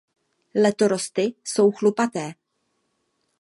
[0.55, 2.33] Letorosty jsou chlupaté.